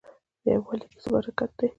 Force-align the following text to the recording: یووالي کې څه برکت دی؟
یووالي 0.49 0.85
کې 0.91 0.97
څه 1.03 1.09
برکت 1.13 1.51
دی؟ 1.57 1.67